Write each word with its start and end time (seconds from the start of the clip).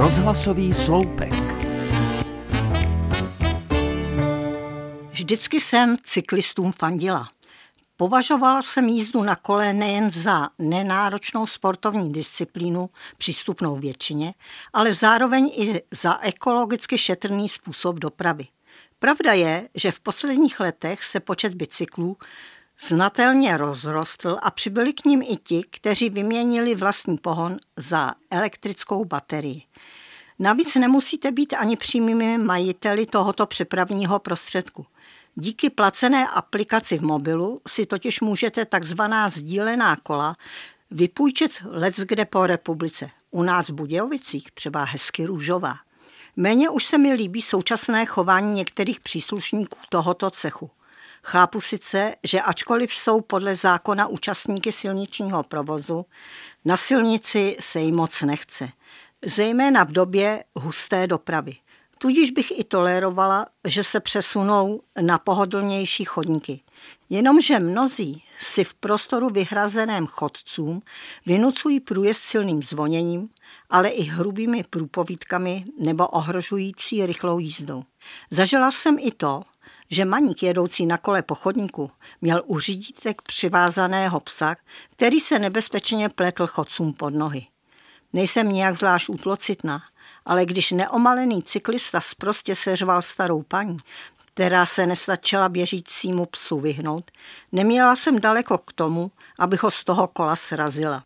Rozhlasový 0.00 0.74
sloupek. 0.74 1.32
Vždycky 5.10 5.60
jsem 5.60 5.96
cyklistům 6.02 6.72
fandila. 6.72 7.30
Považovala 7.96 8.62
jsem 8.62 8.88
jízdu 8.88 9.22
na 9.22 9.36
kole 9.36 9.72
nejen 9.72 10.10
za 10.10 10.48
nenáročnou 10.58 11.46
sportovní 11.46 12.12
disciplínu, 12.12 12.90
přístupnou 13.18 13.76
většině, 13.76 14.34
ale 14.72 14.92
zároveň 14.92 15.50
i 15.56 15.82
za 16.02 16.18
ekologicky 16.20 16.98
šetrný 16.98 17.48
způsob 17.48 17.96
dopravy. 17.98 18.46
Pravda 18.98 19.32
je, 19.32 19.68
že 19.74 19.92
v 19.92 20.00
posledních 20.00 20.60
letech 20.60 21.04
se 21.04 21.20
počet 21.20 21.54
bicyklů 21.54 22.16
znatelně 22.88 23.56
rozrostl 23.56 24.36
a 24.42 24.50
přibyli 24.50 24.92
k 24.92 25.04
ním 25.04 25.22
i 25.22 25.36
ti, 25.36 25.62
kteří 25.70 26.10
vyměnili 26.10 26.74
vlastní 26.74 27.18
pohon 27.18 27.56
za 27.76 28.12
elektrickou 28.30 29.04
baterii. 29.04 29.62
Navíc 30.38 30.74
nemusíte 30.74 31.32
být 31.32 31.52
ani 31.52 31.76
přímými 31.76 32.38
majiteli 32.38 33.06
tohoto 33.06 33.46
přepravního 33.46 34.18
prostředku. 34.18 34.86
Díky 35.34 35.70
placené 35.70 36.28
aplikaci 36.28 36.98
v 36.98 37.02
mobilu 37.02 37.60
si 37.68 37.86
totiž 37.86 38.20
můžete 38.20 38.64
takzvaná 38.64 39.28
sdílená 39.28 39.96
kola 39.96 40.36
vypůjčit 40.90 41.62
kde 42.04 42.24
po 42.24 42.46
republice. 42.46 43.10
U 43.30 43.42
nás 43.42 43.68
v 43.68 43.72
Budějovicích 43.72 44.50
třeba 44.50 44.84
hezky 44.84 45.26
růžová. 45.26 45.74
Méně 46.36 46.70
už 46.70 46.84
se 46.84 46.98
mi 46.98 47.14
líbí 47.14 47.42
současné 47.42 48.06
chování 48.06 48.52
některých 48.52 49.00
příslušníků 49.00 49.78
tohoto 49.88 50.30
cechu. 50.30 50.70
Chápu 51.22 51.60
sice, 51.60 52.14
že 52.24 52.40
ačkoliv 52.40 52.94
jsou 52.94 53.20
podle 53.20 53.54
zákona 53.54 54.06
účastníky 54.06 54.72
silničního 54.72 55.42
provozu, 55.42 56.06
na 56.64 56.76
silnici 56.76 57.56
se 57.60 57.80
jim 57.80 57.94
moc 57.94 58.22
nechce, 58.22 58.68
zejména 59.24 59.84
v 59.84 59.92
době 59.92 60.44
husté 60.54 61.06
dopravy. 61.06 61.56
Tudíž 61.98 62.30
bych 62.30 62.58
i 62.58 62.64
tolerovala, 62.64 63.46
že 63.66 63.84
se 63.84 64.00
přesunou 64.00 64.80
na 65.00 65.18
pohodlnější 65.18 66.04
chodníky. 66.04 66.60
Jenomže 67.10 67.58
mnozí 67.58 68.24
si 68.38 68.64
v 68.64 68.74
prostoru 68.74 69.28
vyhrazeném 69.28 70.06
chodcům 70.06 70.82
vynucují 71.26 71.80
průjezd 71.80 72.20
silným 72.20 72.62
zvoněním, 72.62 73.28
ale 73.70 73.88
i 73.88 74.02
hrubými 74.02 74.64
průpovídkami 74.70 75.64
nebo 75.78 76.08
ohrožující 76.08 77.06
rychlou 77.06 77.38
jízdou. 77.38 77.82
Zažila 78.30 78.70
jsem 78.70 78.96
i 79.00 79.10
to, 79.10 79.42
že 79.90 80.04
maník 80.04 80.42
jedoucí 80.42 80.86
na 80.86 80.98
kole 80.98 81.22
po 81.22 81.34
chodníku 81.34 81.90
měl 82.20 82.42
u 82.46 82.58
řídítek 82.58 83.22
přivázaného 83.22 84.20
psa, 84.20 84.56
který 84.92 85.20
se 85.20 85.38
nebezpečně 85.38 86.08
pletl 86.08 86.46
chodcům 86.46 86.92
pod 86.92 87.14
nohy. 87.14 87.46
Nejsem 88.12 88.48
nijak 88.48 88.76
zvlášť 88.76 89.08
útlocitná, 89.08 89.82
ale 90.24 90.46
když 90.46 90.70
neomalený 90.70 91.42
cyklista 91.42 92.00
zprostě 92.00 92.56
seřval 92.56 93.02
starou 93.02 93.42
paní, 93.42 93.76
která 94.34 94.66
se 94.66 94.86
nestačila 94.86 95.48
běžícímu 95.48 96.26
psu 96.26 96.58
vyhnout, 96.58 97.10
neměla 97.52 97.96
jsem 97.96 98.20
daleko 98.20 98.58
k 98.58 98.72
tomu, 98.72 99.10
abych 99.38 99.62
ho 99.62 99.70
z 99.70 99.84
toho 99.84 100.06
kola 100.06 100.36
srazila. 100.36 101.04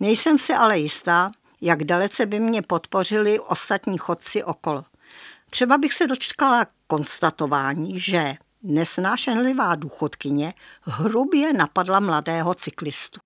Nejsem 0.00 0.38
si 0.38 0.54
ale 0.54 0.78
jistá, 0.78 1.32
jak 1.60 1.84
dalece 1.84 2.26
by 2.26 2.40
mě 2.40 2.62
podpořili 2.62 3.40
ostatní 3.40 3.98
chodci 3.98 4.44
okolo. 4.44 4.84
Třeba 5.50 5.78
bych 5.78 5.92
se 5.92 6.06
dočkala 6.06 6.66
konstatování, 6.86 8.00
že 8.00 8.34
nesnášenlivá 8.62 9.74
důchodkyně 9.74 10.54
hrubě 10.82 11.52
napadla 11.52 12.00
mladého 12.00 12.54
cyklistu. 12.54 13.20